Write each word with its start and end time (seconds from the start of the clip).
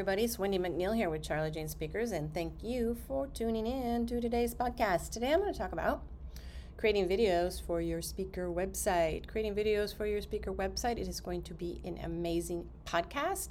Everybody, 0.00 0.24
it's 0.24 0.38
Wendy 0.38 0.58
McNeil 0.58 0.96
here 0.96 1.10
with 1.10 1.20
Charli 1.20 1.52
Jane 1.52 1.68
Speakers, 1.68 2.12
and 2.12 2.32
thank 2.32 2.62
you 2.62 2.96
for 3.06 3.26
tuning 3.26 3.66
in 3.66 4.06
to 4.06 4.18
today's 4.18 4.54
podcast. 4.54 5.10
Today 5.10 5.30
I'm 5.30 5.40
going 5.40 5.52
to 5.52 5.58
talk 5.58 5.72
about 5.72 6.04
creating 6.78 7.06
videos 7.06 7.62
for 7.62 7.82
your 7.82 8.00
speaker 8.00 8.48
website. 8.48 9.26
Creating 9.26 9.54
videos 9.54 9.94
for 9.94 10.06
your 10.06 10.22
speaker 10.22 10.54
website. 10.54 10.92
It 10.92 11.06
is 11.06 11.20
going 11.20 11.42
to 11.42 11.52
be 11.52 11.82
an 11.84 11.98
amazing 12.02 12.66
podcast. 12.86 13.50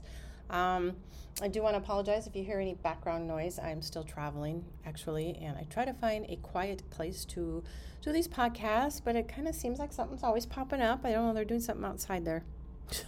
Um, 0.50 0.96
I 1.40 1.50
do 1.50 1.62
want 1.62 1.76
to 1.76 1.78
apologize 1.78 2.26
if 2.26 2.36
you 2.36 2.44
hear 2.44 2.60
any 2.60 2.74
background 2.74 3.28
noise. 3.28 3.60
I'm 3.60 3.84
still 3.84 4.04
traveling, 4.04 4.66
actually, 4.88 5.38
and 5.40 5.56
I 5.56 5.68
try 5.70 5.86
to 5.86 5.94
find 5.94 6.26
a 6.30 6.38
quiet 6.38 6.82
place 6.90 7.26
to 7.26 7.64
do 8.02 8.12
these 8.12 8.28
podcasts, 8.28 9.00
but 9.06 9.16
it 9.16 9.28
kind 9.28 9.48
of 9.48 9.54
seems 9.54 9.78
like 9.78 9.94
something's 9.94 10.24
always 10.24 10.48
popping 10.48 10.82
up. 10.82 11.02
I 11.06 11.12
don't 11.12 11.28
know, 11.28 11.34
they're 11.36 11.46
doing 11.46 11.62
something 11.62 11.86
outside 11.86 12.26
there. 12.26 12.44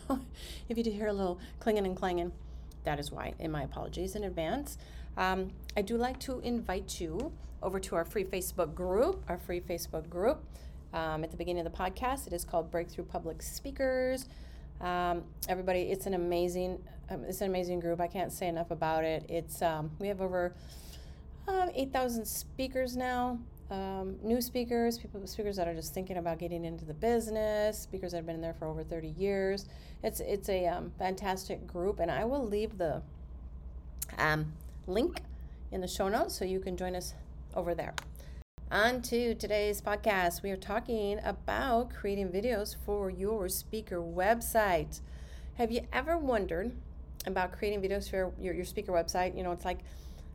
If 0.69 0.77
you 0.77 0.83
do 0.83 0.91
hear 0.91 1.07
a 1.07 1.13
little 1.13 1.39
clanging 1.59 1.87
and 1.87 1.97
clanging, 1.97 2.31
that 2.84 2.99
is 2.99 3.12
why, 3.12 3.34
and 3.40 3.51
my 3.51 3.63
apologies 3.63 4.15
in 4.15 4.24
advance. 4.24 4.77
Um, 5.18 5.51
I 5.76 5.82
do 5.82 5.98
like 5.98 6.20
to 6.21 6.40
invite 6.40 6.99
you 6.99 7.32
over 7.62 7.79
to 7.79 7.96
our 7.96 8.05
free 8.05 8.23
Facebook 8.23 8.73
group, 8.73 9.23
our 9.27 9.38
free 9.38 9.62
Facebook 9.62 10.10
group. 10.10 10.43
Um, 10.93 11.23
at 11.23 11.32
the 11.32 11.38
beginning 11.38 11.65
of 11.65 11.71
the 11.71 11.77
podcast, 11.77 12.27
it 12.27 12.34
is 12.34 12.43
called 12.43 12.70
Breakthrough 12.70 13.05
Public 13.05 13.41
Speakers. 13.41 14.27
Um, 14.82 15.23
everybody, 15.48 15.84
it's 15.84 16.05
an 16.05 16.15
amazing, 16.15 16.84
um, 17.10 17.23
it's 17.23 17.41
an 17.41 17.48
amazing 17.48 17.79
group. 17.79 18.01
I 18.01 18.07
can't 18.07 18.32
say 18.32 18.48
enough 18.48 18.71
about 18.71 19.04
it. 19.04 19.26
It's 19.29 19.62
um, 19.62 19.91
we 19.99 20.07
have 20.07 20.21
over 20.21 20.54
uh, 21.48 21.68
eight 21.76 21.93
thousand 21.93 22.26
speakers 22.26 22.98
now. 22.98 23.40
Um, 23.71 24.17
new 24.21 24.41
speakers, 24.41 24.97
people, 24.97 25.25
speakers 25.25 25.55
that 25.55 25.65
are 25.65 25.73
just 25.73 25.93
thinking 25.93 26.17
about 26.17 26.39
getting 26.39 26.65
into 26.65 26.83
the 26.83 26.93
business, 26.93 27.79
speakers 27.79 28.11
that 28.11 28.17
have 28.17 28.25
been 28.25 28.41
there 28.41 28.53
for 28.53 28.67
over 28.67 28.83
30 28.83 29.07
years. 29.17 29.65
It's 30.03 30.19
it's 30.19 30.49
a 30.49 30.67
um, 30.67 30.91
fantastic 30.99 31.65
group, 31.65 32.01
and 32.01 32.11
I 32.11 32.25
will 32.25 32.45
leave 32.45 32.77
the 32.77 33.01
um, 34.17 34.51
link 34.87 35.21
in 35.71 35.79
the 35.79 35.87
show 35.87 36.09
notes 36.09 36.35
so 36.35 36.43
you 36.43 36.59
can 36.59 36.75
join 36.75 36.97
us 36.97 37.13
over 37.55 37.73
there. 37.73 37.93
On 38.69 39.01
to 39.03 39.35
today's 39.35 39.81
podcast, 39.81 40.43
we 40.43 40.51
are 40.51 40.57
talking 40.57 41.21
about 41.23 41.93
creating 41.93 42.27
videos 42.27 42.75
for 42.85 43.09
your 43.09 43.47
speaker 43.47 44.01
website. 44.01 44.99
Have 45.53 45.71
you 45.71 45.87
ever 45.93 46.17
wondered 46.17 46.73
about 47.25 47.53
creating 47.53 47.81
videos 47.81 48.09
for 48.09 48.17
your, 48.17 48.33
your, 48.37 48.53
your 48.53 48.65
speaker 48.65 48.91
website? 48.91 49.37
You 49.37 49.43
know, 49.43 49.53
it's 49.53 49.63
like 49.63 49.79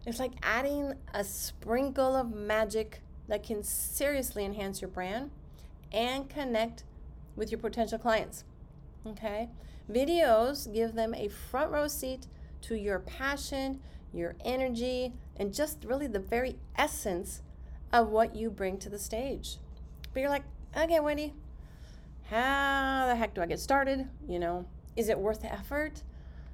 it's 0.06 0.20
like 0.20 0.32
adding 0.42 0.94
a 1.12 1.22
sprinkle 1.22 2.16
of 2.16 2.32
magic 2.32 3.02
that 3.28 3.42
can 3.42 3.62
seriously 3.62 4.44
enhance 4.44 4.80
your 4.80 4.91
brand 4.91 5.30
and 5.92 6.28
connect 6.28 6.84
with 7.34 7.50
your 7.50 7.60
potential 7.60 7.98
clients. 7.98 8.44
Okay? 9.06 9.48
Videos 9.91 10.72
give 10.72 10.94
them 10.94 11.14
a 11.14 11.28
front 11.28 11.70
row 11.70 11.88
seat 11.88 12.27
to 12.62 12.74
your 12.74 12.98
passion, 12.98 13.80
your 14.12 14.34
energy, 14.44 15.12
and 15.36 15.54
just 15.54 15.84
really 15.84 16.06
the 16.06 16.19
very 16.19 16.56
essence 16.76 17.42
of 17.92 18.09
what 18.09 18.34
you 18.34 18.50
bring 18.50 18.78
to 18.78 18.88
the 18.88 18.98
stage. 18.98 19.58
But 20.12 20.20
you're 20.20 20.31
like, 20.31 20.44
okay, 20.76 21.00
Wendy, 21.00 21.34
how 22.31 23.06
the 23.06 23.14
heck 23.14 23.34
do 23.34 23.43
I 23.43 23.47
get 23.47 23.60
started? 23.60 24.08
You 24.26 24.38
know, 24.38 24.66
is 24.97 25.08
it 25.08 25.19
worth 25.19 25.43
the 25.43 25.53
effort? 25.53 26.03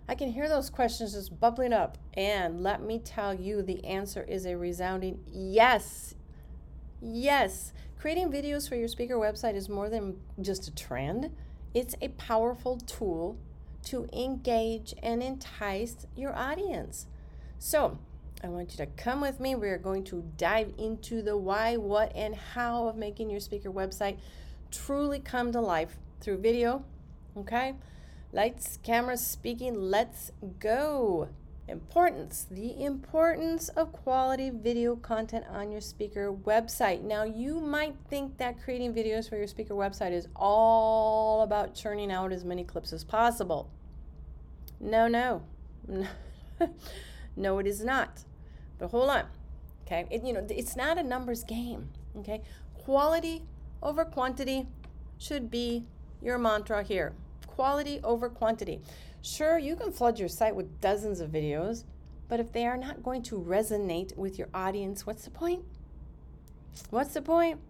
I 0.09 0.15
can 0.15 0.31
hear 0.33 0.49
those 0.49 0.69
questions 0.69 1.12
just 1.12 1.39
bubbling 1.39 1.72
up. 1.72 1.97
And 2.15 2.62
let 2.62 2.83
me 2.83 2.99
tell 2.99 3.33
you, 3.33 3.62
the 3.62 3.84
answer 3.84 4.22
is 4.22 4.44
a 4.44 4.56
resounding 4.56 5.21
yes. 5.27 6.15
Yes, 7.05 7.73
creating 7.99 8.31
videos 8.31 8.69
for 8.69 8.77
your 8.77 8.87
speaker 8.87 9.17
website 9.17 9.57
is 9.57 9.69
more 9.69 9.91
than 9.91 10.21
just 10.41 10.69
a 10.69 10.75
trend. 10.75 11.35
It's 11.75 11.97
a 12.01 12.09
powerful 12.09 12.79
tool 12.79 13.37
to 13.87 14.09
engage 14.13 14.95
and 15.03 15.21
entice 15.21 16.07
your 16.15 16.33
audience. 16.33 17.07
So, 17.59 17.99
I 18.45 18.49
want 18.49 18.71
you 18.71 18.77
to 18.79 18.87
come 18.87 19.21
with 19.21 19.41
me. 19.41 19.57
We 19.57 19.69
are 19.69 19.79
going 19.79 20.05
to 20.05 20.25
dive 20.37 20.75
into 20.79 21.23
the 21.23 21.37
why, 21.37 21.77
what, 21.77 22.15
and 22.15 22.37
how 22.37 22.87
of 22.87 22.97
making 22.97 23.31
your 23.31 23.41
speaker 23.41 23.71
website 23.71 24.19
truly 24.71 25.19
come 25.19 25.51
to 25.53 25.61
life 25.61 25.97
through 26.21 26.39
video. 26.39 26.84
Okay? 27.37 27.75
Lights, 28.33 28.79
cameras, 28.84 29.27
speaking, 29.27 29.75
let's 29.75 30.31
go. 30.61 31.29
Importance 31.69 32.49
the 32.50 32.83
importance 32.83 33.69
of 33.71 33.93
quality 33.93 34.50
video 34.50 34.97
content 34.97 35.45
on 35.49 35.71
your 35.71 35.81
speaker 35.81 36.33
website. 36.33 37.03
Now, 37.03 37.23
you 37.23 37.61
might 37.61 37.95
think 38.11 38.37
that 38.39 38.61
creating 38.61 38.93
videos 38.93 39.28
for 39.28 39.37
your 39.37 39.47
speaker 39.47 39.75
website 39.75 40.11
is 40.11 40.27
all 40.34 41.43
about 41.43 41.75
churning 41.75 42.11
out 42.11 42.33
as 42.33 42.45
many 42.45 42.65
clips 42.65 42.93
as 42.93 43.05
possible. 43.05 43.71
No, 44.81 45.06
no, 45.06 45.43
no, 47.37 47.59
it 47.61 47.67
is 47.69 47.84
not. 47.84 48.25
But 48.78 48.91
hold 48.91 49.11
on, 49.11 49.27
okay? 49.87 50.06
It, 50.11 50.25
you 50.25 50.33
know, 50.33 50.45
it's 50.51 50.75
not 50.75 50.99
a 50.99 51.03
numbers 51.05 51.45
game, 51.45 51.91
okay? 52.19 52.43
Quality 52.75 53.45
over 53.81 54.05
quantity 54.05 54.67
should 55.17 55.49
be 55.49 55.84
your 56.21 56.39
mantra 56.39 56.83
here. 56.83 57.15
Quality 57.62 58.00
over 58.03 58.28
quantity. 58.28 58.81
Sure, 59.23 59.56
you 59.56 59.77
can 59.77 59.93
flood 59.93 60.19
your 60.19 60.28
site 60.28 60.56
with 60.56 60.81
dozens 60.81 61.21
of 61.21 61.31
videos, 61.31 61.84
but 62.28 62.41
if 62.41 62.50
they 62.50 62.67
are 62.67 62.77
not 62.77 63.05
going 63.05 63.23
to 63.23 63.37
resonate 63.37 64.17
with 64.17 64.37
your 64.37 64.49
audience, 64.53 65.06
what's 65.06 65.23
the 65.25 65.31
point? 65.31 65.62
What's 66.91 67.15
the 67.15 67.22
point? 67.22 67.61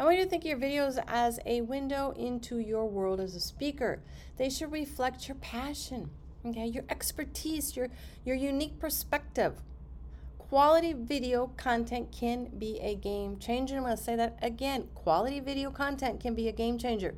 I 0.00 0.04
want 0.04 0.18
you 0.18 0.24
to 0.24 0.28
think 0.28 0.42
of 0.42 0.48
your 0.48 0.58
videos 0.58 1.00
as 1.06 1.38
a 1.46 1.60
window 1.60 2.10
into 2.16 2.58
your 2.58 2.86
world 2.86 3.20
as 3.20 3.36
a 3.36 3.40
speaker. 3.40 4.00
They 4.36 4.50
should 4.50 4.72
reflect 4.72 5.28
your 5.28 5.36
passion, 5.36 6.10
okay, 6.44 6.66
your 6.66 6.82
expertise, 6.88 7.76
your, 7.76 7.90
your 8.24 8.34
unique 8.34 8.80
perspective. 8.80 9.60
Quality 10.38 10.92
video 10.92 11.52
content 11.56 12.10
can 12.10 12.46
be 12.58 12.80
a 12.80 12.96
game 12.96 13.38
changer. 13.38 13.76
I'm 13.76 13.84
going 13.84 13.96
to 13.96 14.02
say 14.02 14.16
that 14.16 14.40
again. 14.42 14.88
Quality 14.96 15.38
video 15.38 15.70
content 15.70 16.18
can 16.18 16.34
be 16.34 16.48
a 16.48 16.52
game 16.52 16.78
changer. 16.78 17.14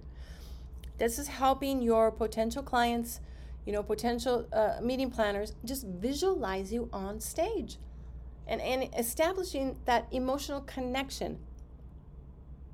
This 0.98 1.18
is 1.18 1.28
helping 1.28 1.82
your 1.82 2.10
potential 2.10 2.62
clients 2.62 3.20
you 3.66 3.72
know, 3.72 3.82
potential 3.82 4.46
uh, 4.52 4.76
meeting 4.80 5.10
planners, 5.10 5.54
just 5.64 5.86
visualize 5.86 6.72
you 6.72 6.88
on 6.92 7.20
stage 7.20 7.78
and, 8.46 8.60
and 8.60 8.88
establishing 8.96 9.76
that 9.84 10.06
emotional 10.12 10.60
connection 10.60 11.38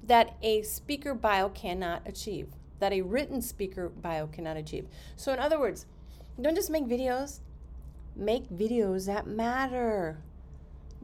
that 0.04 0.36
a 0.42 0.62
speaker 0.62 1.14
bio 1.14 1.48
cannot 1.48 2.06
achieve, 2.06 2.48
that 2.78 2.92
a 2.92 3.00
written 3.00 3.40
speaker 3.40 3.88
bio 3.88 4.26
cannot 4.26 4.58
achieve. 4.58 4.86
So, 5.16 5.32
in 5.32 5.38
other 5.38 5.58
words, 5.58 5.86
don't 6.38 6.54
just 6.54 6.68
make 6.70 6.84
videos, 6.84 7.40
make 8.14 8.50
videos 8.50 9.06
that 9.06 9.26
matter. 9.26 10.18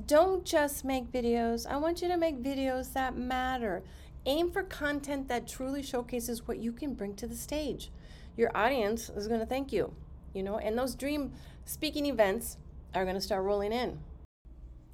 Don't 0.06 0.44
just 0.44 0.84
make 0.84 1.10
videos. 1.10 1.66
I 1.66 1.76
want 1.76 2.02
you 2.02 2.08
to 2.08 2.16
make 2.16 2.42
videos 2.42 2.92
that 2.92 3.16
matter. 3.16 3.82
Aim 4.26 4.50
for 4.50 4.62
content 4.62 5.28
that 5.28 5.48
truly 5.48 5.82
showcases 5.82 6.46
what 6.46 6.58
you 6.58 6.72
can 6.72 6.94
bring 6.94 7.14
to 7.14 7.26
the 7.26 7.36
stage 7.36 7.90
your 8.38 8.56
audience 8.56 9.10
is 9.10 9.26
going 9.26 9.40
to 9.40 9.46
thank 9.46 9.72
you, 9.72 9.92
you 10.32 10.44
know, 10.44 10.58
and 10.58 10.78
those 10.78 10.94
dream 10.94 11.32
speaking 11.64 12.06
events 12.06 12.56
are 12.94 13.04
going 13.04 13.16
to 13.16 13.20
start 13.20 13.42
rolling 13.42 13.72
in. 13.72 13.98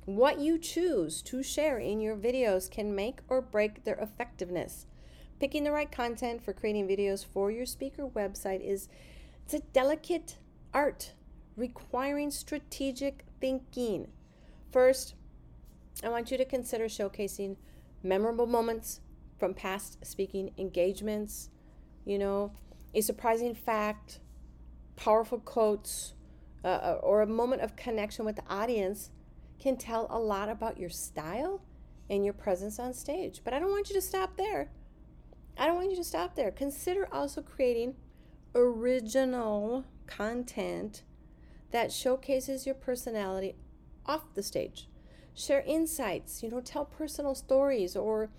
What 0.07 0.41
you 0.41 0.59
choose 0.59 1.21
to 1.23 1.43
share 1.43 1.79
in 1.79 2.01
your 2.01 2.17
videos 2.17 2.71
can 2.71 2.95
make 2.95 3.21
or 3.29 3.43
break 3.43 3.85
their 3.85 3.97
effectiveness. 3.97 4.87
Picking 5.41 5.65
the 5.65 5.73
right 5.73 5.93
content 5.93 6.43
for 6.43 6.55
creating 6.55 6.89
videos 6.89 7.25
for 7.25 7.51
your 7.51 7.67
speaker 7.67 8.07
website 8.07 8.67
is 8.67 8.89
it's 9.45 9.55
a 9.55 9.61
delicate 9.75 10.39
art 10.73 11.13
requiring 11.55 12.31
strategic 12.31 13.25
thinking. 13.41 14.09
First, 14.73 15.15
I 16.03 16.09
want 16.09 16.31
you 16.31 16.39
to 16.39 16.45
consider 16.47 16.87
showcasing 16.87 17.57
memorable 18.03 18.47
moments 18.47 19.01
from 19.45 19.53
past 19.53 19.99
speaking 20.07 20.51
engagements, 20.57 21.51
you 22.07 22.19
know, 22.19 22.51
a 22.95 23.03
surprising 23.03 23.55
fact, 23.55 24.21
powerful 24.97 25.39
quotes, 25.39 26.15
uh, 26.65 26.69
uh, 26.69 27.01
or 27.03 27.21
a 27.21 27.27
moment 27.27 27.61
of 27.61 27.77
connection 27.77 28.25
with 28.25 28.37
the 28.37 28.43
audience 28.49 29.11
can 29.61 29.77
tell 29.77 30.07
a 30.09 30.19
lot 30.19 30.49
about 30.49 30.79
your 30.79 30.89
style 30.89 31.61
and 32.09 32.25
your 32.25 32.33
presence 32.33 32.79
on 32.79 32.95
stage. 32.95 33.43
But 33.45 33.53
I 33.53 33.59
don't 33.59 33.71
want 33.71 33.91
you 33.91 33.95
to 33.97 34.01
stop 34.01 34.39
there. 34.39 34.71
I 35.59 35.67
don't 35.67 35.77
want 35.77 35.91
you 35.91 35.97
to 35.97 36.05
stop 36.05 36.35
there. 36.37 36.51
Consider 36.51 37.07
also 37.13 37.43
creating 37.43 37.97
original 38.55 39.85
content 40.07 41.03
that 41.71 41.93
showcases 41.93 42.65
your 42.65 42.77
personality 42.77 43.57
off 44.07 44.33
the 44.33 44.43
stage. 44.43 44.89
Share 45.35 45.63
insights, 45.67 46.43
you 46.43 46.49
know, 46.49 46.63
tell 46.63 46.87
personal 46.87 47.35
stories 47.35 47.95
or, 47.95 48.31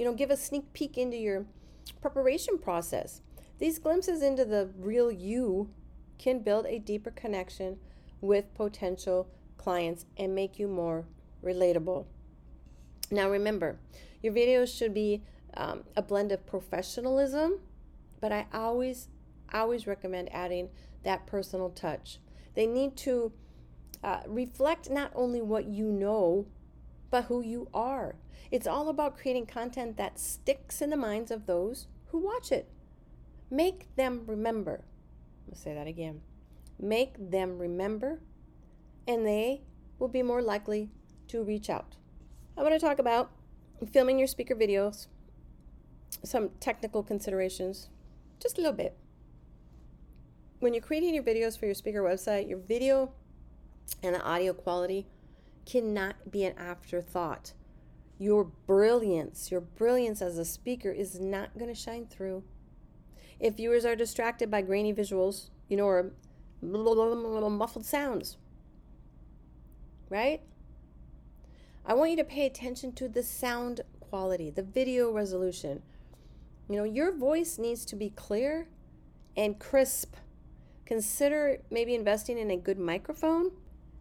you 0.00 0.06
know, 0.06 0.14
give 0.14 0.30
a 0.30 0.36
sneak 0.36 0.72
peek 0.72 0.96
into 0.96 1.18
your 1.18 1.44
preparation 2.00 2.56
process. 2.56 3.20
These 3.58 3.78
glimpses 3.78 4.22
into 4.22 4.46
the 4.46 4.70
real 4.78 5.12
you 5.12 5.68
can 6.18 6.38
build 6.38 6.64
a 6.64 6.78
deeper 6.78 7.10
connection 7.10 7.76
with 8.22 8.54
potential 8.54 9.28
clients 9.58 10.06
and 10.16 10.34
make 10.34 10.58
you 10.58 10.68
more 10.68 11.04
relatable. 11.44 12.06
Now, 13.10 13.28
remember, 13.28 13.78
your 14.22 14.32
videos 14.32 14.74
should 14.74 14.94
be 14.94 15.22
um, 15.52 15.84
a 15.94 16.00
blend 16.00 16.32
of 16.32 16.46
professionalism, 16.46 17.60
but 18.22 18.32
I 18.32 18.46
always, 18.54 19.08
always 19.52 19.86
recommend 19.86 20.32
adding 20.32 20.70
that 21.02 21.26
personal 21.26 21.68
touch. 21.68 22.20
They 22.54 22.66
need 22.66 22.96
to 22.98 23.32
uh, 24.02 24.20
reflect 24.26 24.88
not 24.88 25.12
only 25.14 25.42
what 25.42 25.66
you 25.66 25.92
know, 25.92 26.46
but 27.10 27.24
who 27.24 27.42
you 27.42 27.68
are. 27.74 28.14
It's 28.50 28.66
all 28.66 28.88
about 28.88 29.16
creating 29.16 29.46
content 29.46 29.96
that 29.96 30.18
sticks 30.18 30.82
in 30.82 30.90
the 30.90 30.96
minds 30.96 31.30
of 31.30 31.46
those 31.46 31.86
who 32.08 32.18
watch 32.18 32.50
it. 32.50 32.68
Make 33.50 33.94
them 33.96 34.22
remember. 34.26 34.84
I'll 35.48 35.56
say 35.56 35.74
that 35.74 35.86
again. 35.86 36.20
Make 36.78 37.30
them 37.30 37.58
remember, 37.58 38.20
and 39.06 39.26
they 39.26 39.62
will 39.98 40.08
be 40.08 40.22
more 40.22 40.42
likely 40.42 40.90
to 41.28 41.42
reach 41.42 41.68
out. 41.68 41.96
I 42.56 42.62
want 42.62 42.74
to 42.74 42.80
talk 42.80 42.98
about 42.98 43.30
filming 43.92 44.18
your 44.18 44.28
speaker 44.28 44.54
videos, 44.54 45.06
some 46.24 46.50
technical 46.60 47.02
considerations, 47.02 47.88
just 48.40 48.58
a 48.58 48.60
little 48.60 48.76
bit. 48.76 48.96
When 50.58 50.74
you're 50.74 50.82
creating 50.82 51.14
your 51.14 51.24
videos 51.24 51.58
for 51.58 51.66
your 51.66 51.74
speaker 51.74 52.02
website, 52.02 52.48
your 52.48 52.58
video 52.58 53.12
and 54.02 54.14
the 54.14 54.22
audio 54.22 54.52
quality 54.52 55.06
cannot 55.66 56.30
be 56.30 56.44
an 56.44 56.56
afterthought. 56.58 57.52
Your 58.20 58.44
brilliance, 58.44 59.50
your 59.50 59.62
brilliance 59.62 60.20
as 60.20 60.36
a 60.36 60.44
speaker 60.44 60.90
is 60.90 61.18
not 61.18 61.58
going 61.58 61.74
to 61.74 61.74
shine 61.74 62.06
through. 62.06 62.44
If 63.40 63.56
viewers 63.56 63.86
are 63.86 63.96
distracted 63.96 64.50
by 64.50 64.60
grainy 64.60 64.92
visuals, 64.92 65.48
you 65.68 65.78
know, 65.78 65.86
or 65.86 66.12
muffled 66.60 67.86
sounds, 67.86 68.36
right? 70.10 70.42
I 71.86 71.94
want 71.94 72.10
you 72.10 72.16
to 72.18 72.24
pay 72.24 72.44
attention 72.44 72.92
to 72.92 73.08
the 73.08 73.22
sound 73.22 73.80
quality, 74.00 74.50
the 74.50 74.62
video 74.64 75.10
resolution. 75.10 75.80
You 76.68 76.76
know, 76.76 76.84
your 76.84 77.16
voice 77.16 77.58
needs 77.58 77.86
to 77.86 77.96
be 77.96 78.10
clear 78.10 78.68
and 79.34 79.58
crisp. 79.58 80.14
Consider 80.84 81.62
maybe 81.70 81.94
investing 81.94 82.36
in 82.36 82.50
a 82.50 82.56
good 82.58 82.78
microphone 82.78 83.52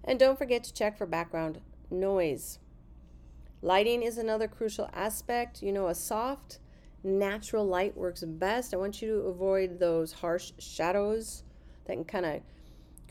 and 0.03 0.19
don't 0.19 0.37
forget 0.37 0.65
to 0.65 0.73
check 0.73 0.97
for 0.97 1.05
background 1.05 1.61
noise. 1.89 2.59
Lighting 3.61 4.03
is 4.03 4.17
another 4.17 4.47
crucial 4.47 4.89
aspect. 4.93 5.61
You 5.61 5.71
know, 5.73 5.87
a 5.87 5.95
soft, 5.95 6.59
natural 7.03 7.65
light 7.65 7.95
works 7.95 8.23
best. 8.23 8.73
I 8.73 8.77
want 8.77 9.01
you 9.01 9.07
to 9.09 9.27
avoid 9.27 9.79
those 9.79 10.13
harsh 10.13 10.53
shadows 10.59 11.43
that 11.85 11.93
can 11.93 12.05
kind 12.05 12.25
of 12.25 12.41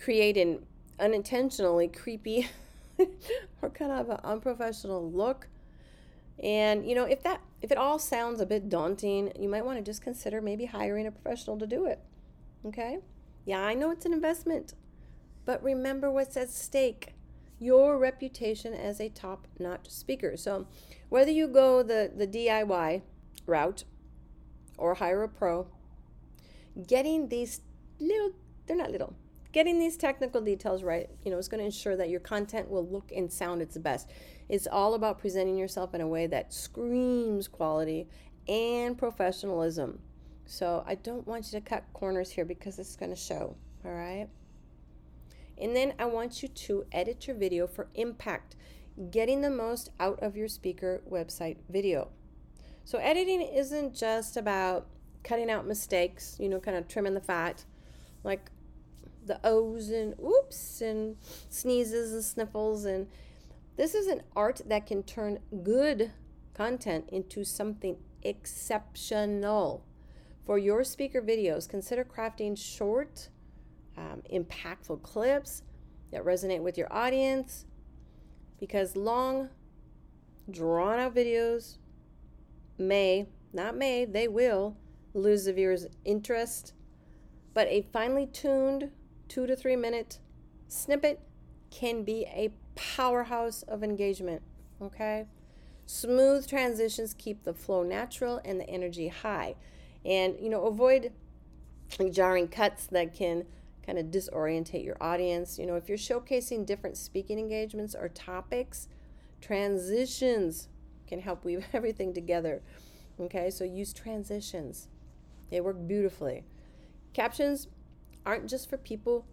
create 0.01 0.37
an 0.37 0.65
unintentionally 0.99 1.89
creepy 1.89 2.49
or 3.63 3.71
kind 3.71 3.93
of 3.93 4.11
an 4.11 4.21
unprofessional 4.25 5.11
look. 5.11 5.49
And 6.43 6.89
you 6.89 6.95
know, 6.95 7.05
if 7.05 7.23
that 7.25 7.41
if 7.61 7.73
it 7.73 7.79
all 7.79 7.99
sounds 7.99 8.41
a 8.41 8.47
bit 8.47 8.69
daunting, 8.69 9.33
you 9.39 9.49
might 9.49 9.65
want 9.65 9.79
to 9.79 9.83
just 9.83 10.03
consider 10.03 10.41
maybe 10.41 10.67
hiring 10.67 11.07
a 11.07 11.11
professional 11.11 11.59
to 11.59 11.67
do 11.67 11.87
it. 11.87 11.99
Okay? 12.65 12.99
Yeah, 13.45 13.61
I 13.61 13.75
know 13.75 13.91
it's 13.91 14.07
an 14.07 14.13
investment, 14.13 14.75
but 15.45 15.63
remember 15.63 16.11
what's 16.11 16.37
at 16.37 16.51
stake. 16.51 17.15
Your 17.59 17.99
reputation 17.99 18.73
as 18.75 19.01
a 19.01 19.09
top-notch 19.09 19.91
speaker. 19.91 20.37
So, 20.37 20.67
whether 21.09 21.31
you 21.31 21.49
go 21.49 21.83
the 21.83 22.11
the 22.15 22.27
DIY 22.27 23.03
route 23.47 23.85
or 24.77 24.95
hire 24.95 25.23
a 25.23 25.29
pro, 25.29 25.67
getting 26.87 27.29
these 27.29 27.61
little 27.99 28.33
they're 28.67 28.77
not 28.77 28.91
little 28.91 29.15
getting 29.53 29.79
these 29.79 29.97
technical 29.97 30.41
details 30.41 30.83
right, 30.83 31.09
you 31.25 31.31
know, 31.31 31.39
is 31.39 31.49
going 31.49 31.59
to 31.59 31.65
ensure 31.65 31.97
that 31.97 32.11
your 32.11 32.21
content 32.21 32.71
will 32.71 32.87
look 32.87 33.11
and 33.15 33.33
sound 33.33 33.63
its 33.63 33.77
best. 33.79 34.11
It's 34.49 34.67
all 34.67 34.95
about 34.95 35.19
presenting 35.19 35.57
yourself 35.57 35.95
in 35.95 36.01
a 36.01 36.07
way 36.07 36.27
that 36.27 36.53
screams 36.53 37.49
quality 37.49 38.09
and 38.47 38.97
professionalism. 38.97 40.01
So 40.47 40.85
I 40.87 40.95
don't 40.95 41.27
want 41.27 41.53
you 41.53 41.61
to 41.61 41.65
cut 41.65 41.85
corners 41.93 42.31
here 42.31 42.45
because 42.45 42.79
it's 42.79 42.97
going 42.97 43.11
to 43.11 43.17
show, 43.17 43.57
all 43.85 43.93
right? 43.93 44.29
And 45.61 45.75
then 45.75 45.95
I 45.99 46.07
want 46.07 46.43
you 46.43 46.49
to 46.49 46.85
edit 46.93 47.27
your 47.27 47.37
video 47.37 47.67
for 47.67 47.89
impact, 47.95 48.57
getting 49.11 49.41
the 49.41 49.51
most 49.51 49.91
out 49.99 50.23
of 50.23 50.37
your 50.37 50.49
speaker 50.49 51.03
website 51.11 51.57
video. 51.69 52.09
So 52.85 52.99
editing 52.99 53.43
isn't 53.43 53.95
just 53.95 54.37
about 54.37 54.87
cutting 55.25 55.51
out 55.51 55.67
mistakes, 55.67 56.37
you 56.39 56.49
know, 56.49 56.61
kind 56.61 56.77
of 56.77 56.89
trimming 56.89 57.15
the 57.15 57.21
fat. 57.21 57.65
Like 58.25 58.51
the 59.27 59.39
O's 59.45 59.91
and 59.91 60.15
oops 60.21 60.81
and 60.81 61.17
sneezes 61.51 62.13
and 62.13 62.25
sniffles. 62.25 62.85
And 62.85 63.09
this 63.77 63.95
is 63.95 64.07
an 64.07 64.23
art 64.35 64.63
that 64.67 64.87
can 64.87 65.03
turn 65.03 65.39
good 65.63 66.13
content 66.55 67.09
into 67.11 67.45
something 67.45 67.97
exceptional. 68.23 69.85
For 70.45 70.59
your 70.59 70.83
speaker 70.83 71.21
videos, 71.21 71.69
consider 71.69 72.05
crafting 72.05 72.57
short, 72.57 73.29
um, 73.99 74.23
impactful 74.33 75.03
clips 75.03 75.63
that 76.13 76.25
resonate 76.25 76.63
with 76.63 76.79
your 76.79 76.93
audience 76.93 77.67
because 78.61 78.97
long, 78.97 79.49
drawn 80.51 80.99
out 80.99 81.15
videos 81.15 81.79
may, 82.79 83.27
not 83.53 83.77
may, 83.77 84.05
they 84.05 84.29
will 84.29 84.77
lose 85.15 85.45
the 85.45 85.53
viewer's 85.53 85.87
interest. 86.05 86.73
But 87.55 87.67
a 87.69 87.83
finely 87.93 88.27
tuned, 88.27 88.91
two 89.29 89.47
to 89.47 89.57
three 89.57 89.77
minute 89.77 90.21
snippet 90.69 91.21
can 91.71 92.05
be 92.05 92.25
a 92.27 92.53
powerhouse 92.75 93.63
of 93.63 93.83
engagement. 93.83 94.43
Okay? 94.81 95.27
Smooth 95.87 96.47
transitions 96.47 97.15
keep 97.15 97.45
the 97.45 97.55
flow 97.55 97.83
natural 97.83 98.41
and 98.45 98.61
the 98.61 98.69
energy 98.69 99.09
high. 99.09 99.55
And, 100.05 100.37
you 100.41 100.49
know, 100.49 100.67
avoid 100.67 101.13
jarring 102.13 102.49
cuts 102.49 102.87
that 102.87 103.15
can 103.15 103.45
kind 103.89 103.99
of 103.99 104.07
disorientate 104.11 104.85
your 104.85 104.99
audience. 105.01 105.59
You 105.59 105.65
know, 105.65 105.77
if 105.77 105.89
you're 105.89 105.97
showcasing 105.97 106.67
different 106.67 106.99
speaking 106.99 107.39
engagements 107.39 107.95
or 107.95 108.11
topics, 108.11 108.87
transitions 109.41 110.69
can 111.07 111.21
help 111.21 111.43
weave 111.43 111.65
everything 111.73 112.13
together. 112.13 112.61
Okay? 113.19 113.49
So 113.49 113.65
use 113.65 113.95
transitions. 113.95 114.89
They 115.51 115.63
work 115.63 115.89
beautifully. 115.89 116.45
Captions 117.15 117.69
aren't 118.27 118.51
just 118.51 118.69
for 118.69 118.77
people 118.77 119.25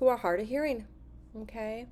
who 0.00 0.08
are 0.08 0.16
hard 0.16 0.40
of 0.40 0.48
hearing, 0.48 0.84
okay? 1.42 1.86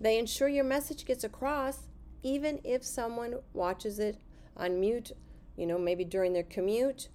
They 0.00 0.18
ensure 0.18 0.48
your 0.48 0.64
message 0.64 1.04
gets 1.04 1.24
across 1.24 1.88
even 2.22 2.58
if 2.64 2.82
someone 2.82 3.34
watches 3.52 3.98
it 3.98 4.16
on 4.56 4.80
mute, 4.80 5.12
you 5.56 5.66
know, 5.66 5.78
maybe 5.78 6.04
during 6.04 6.32
their 6.32 6.42
commute. 6.42 7.10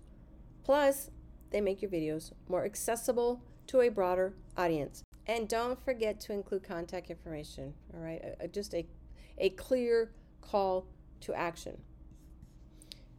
Plus, 0.64 1.10
they 1.50 1.60
make 1.60 1.82
your 1.82 1.90
videos 1.90 2.32
more 2.48 2.64
accessible 2.64 3.42
to 3.68 3.82
a 3.82 3.90
broader 3.90 4.34
audience. 4.58 5.04
And 5.26 5.48
don't 5.48 5.84
forget 5.84 6.20
to 6.22 6.34
include 6.34 6.64
contact 6.64 7.10
information, 7.10 7.74
all 7.94 8.02
right? 8.02 8.22
Just 8.52 8.74
a, 8.74 8.86
a 9.38 9.50
clear 9.52 10.12
call 10.42 10.86
to 11.22 11.34
action. 11.34 11.78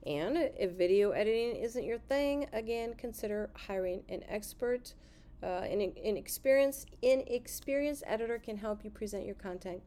And 0.07 0.37
if 0.37 0.73
video 0.73 1.13
editing 1.13 1.57
isn't 1.57 1.83
your 1.83 1.99
thing, 1.99 2.47
again, 2.53 2.95
consider 2.99 3.51
hiring 3.55 4.03
an 4.11 4.23
expert 4.29 4.95
uh, 5.45 5.61
an, 5.71 5.93
an 6.03 6.17
experienced 6.17 8.03
editor 8.07 8.39
can 8.39 8.57
help 8.57 8.83
you 8.83 8.91
present 8.91 9.27
your 9.27 9.35
content, 9.35 9.83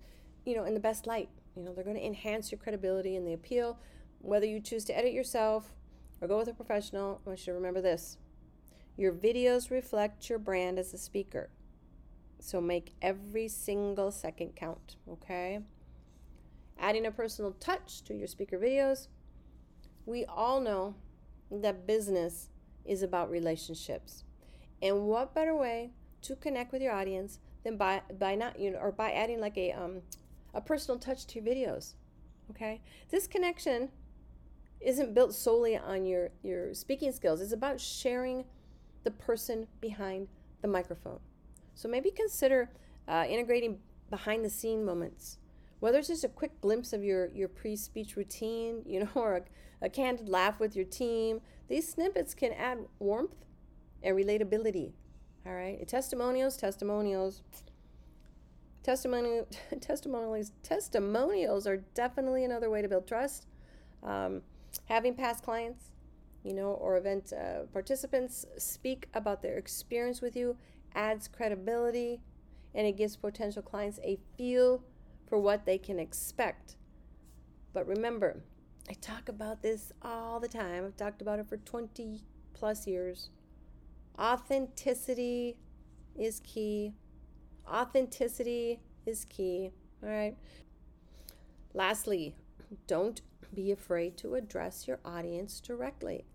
you 0.46 0.56
know, 0.56 0.66
in 0.66 0.76
the 0.76 0.80
best 0.80 1.08
light. 1.08 1.30
You 1.56 1.64
know, 1.64 1.74
they're 1.74 1.84
going 1.84 1.96
to 1.96 2.06
enhance 2.06 2.52
your 2.52 2.60
credibility 2.60 3.16
and 3.16 3.28
the 3.28 3.34
appeal. 3.34 3.80
Whether 4.20 4.46
you 4.46 4.60
choose 4.60 4.86
to 4.86 4.98
edit 4.98 5.14
yourself 5.14 5.74
or 6.22 6.28
go 6.28 6.38
with 6.38 6.48
a 6.48 6.54
professional, 6.54 7.22
I 7.26 7.30
want 7.30 7.40
you 7.40 7.46
to 7.46 7.54
remember 7.54 7.82
this: 7.82 8.18
your 8.98 9.14
videos 9.14 9.70
reflect 9.70 10.30
your 10.30 10.40
brand 10.40 10.80
as 10.80 10.94
a 10.94 10.98
speaker. 10.98 11.50
So 12.40 12.60
make 12.60 12.94
every 13.02 13.48
single 13.48 14.12
second 14.12 14.56
count. 14.56 14.96
Okay. 15.10 15.60
Adding 16.80 17.06
a 17.06 17.12
personal 17.12 17.52
touch 17.54 18.04
to 18.06 18.14
your 18.14 18.28
speaker 18.28 18.58
videos. 18.58 19.08
We 20.06 20.26
all 20.26 20.60
know 20.60 20.96
that 21.52 21.88
business 21.88 22.50
is 22.86 23.04
about 23.04 23.30
relationships. 23.30 24.24
And 24.82 25.04
what 25.04 25.34
better 25.34 25.56
way 25.56 25.92
to 26.24 26.36
connect 26.36 26.72
with 26.72 26.82
your 26.82 26.94
audience 26.94 27.40
than 27.64 27.78
by 27.78 28.02
by 28.18 28.36
not 28.36 28.60
you 28.60 28.72
know 28.72 28.80
or 28.80 28.92
by 28.92 29.12
adding 29.12 29.40
like 29.40 29.58
a 29.58 29.72
um 29.72 30.02
a 30.54 30.62
personal 30.62 31.00
touch 31.00 31.26
to 31.28 31.40
your 31.40 31.44
videos. 31.44 31.94
Okay? 32.52 32.82
This 33.10 33.28
connection 33.28 33.90
isn't 34.80 35.14
built 35.14 35.34
solely 35.34 35.78
on 35.78 36.06
your 36.06 36.30
your 36.44 36.74
speaking 36.74 37.12
skills. 37.12 37.42
It's 37.42 37.52
about 37.52 37.80
sharing 37.80 38.46
the 39.08 39.12
person 39.12 39.68
behind 39.80 40.28
the 40.62 40.68
microphone. 40.68 41.20
So 41.76 41.88
maybe 41.88 42.12
consider 42.12 42.70
uh, 43.08 43.24
integrating 43.30 43.80
behind 44.10 44.44
the 44.44 44.50
scene 44.50 44.84
moments, 44.84 45.38
whether 45.80 45.98
it's 45.98 46.10
just 46.10 46.26
a 46.26 46.28
quick 46.28 46.60
glimpse 46.60 46.92
of 46.92 47.06
your, 47.06 47.30
your 47.30 47.48
pre 47.48 47.78
speech 47.78 48.18
routine, 48.18 48.82
you 48.86 49.00
know, 49.00 49.10
or 49.16 49.38
a, 49.38 49.86
a 49.86 49.90
candid 49.90 50.28
laugh 50.28 50.60
with 50.60 50.76
your 50.76 50.84
team. 50.84 51.40
These 51.70 51.88
snippets 51.88 52.34
can 52.34 52.52
add 52.52 52.80
warmth 53.00 53.46
and 54.04 54.14
relatability. 54.14 54.92
All 55.46 55.54
right. 55.54 55.88
Testimonials, 55.88 56.58
testimonials. 56.58 57.44
Testimonial, 58.84 59.48
testimonials, 59.80 60.52
testimonials 60.64 61.66
are 61.66 61.78
definitely 61.78 62.44
another 62.44 62.70
way 62.70 62.82
to 62.82 62.90
build 62.90 63.08
trust. 63.08 63.48
Um, 64.04 64.42
having 64.90 65.14
past 65.16 65.46
clients, 65.46 65.92
you 66.48 66.54
know, 66.54 66.72
or 66.72 66.96
event 66.96 67.34
uh, 67.34 67.64
participants 67.74 68.46
speak 68.58 69.10
about 69.14 69.42
their 69.42 69.58
experience 69.58 70.22
with 70.22 70.34
you 70.34 70.56
adds 70.96 71.28
credibility 71.28 72.22
and 72.74 72.88
it 72.88 72.96
gives 72.96 73.18
potential 73.18 73.62
clients 73.62 74.00
a 74.02 74.18
feel 74.38 74.82
for 75.28 75.38
what 75.38 75.66
they 75.66 75.78
can 75.78 76.00
expect. 76.00 76.78
But 77.74 77.86
remember, 77.86 78.44
I 78.90 78.94
talk 78.94 79.28
about 79.28 79.62
this 79.62 79.92
all 80.02 80.40
the 80.40 80.48
time. 80.48 80.86
I've 80.86 80.96
talked 80.96 81.22
about 81.22 81.40
it 81.40 81.50
for 81.50 81.58
20 81.58 82.22
plus 82.54 82.88
years. 82.88 83.30
Authenticity 84.18 85.58
is 86.18 86.40
key. 86.46 86.94
Authenticity 87.70 88.80
is 89.06 89.26
key. 89.26 89.72
All 90.02 90.10
right. 90.10 90.38
Lastly, 91.74 92.36
don't 92.88 93.22
be 93.54 93.72
afraid 93.72 94.16
to 94.18 94.36
address 94.36 94.88
your 94.88 95.00
audience 95.04 95.60
directly. 95.60 96.26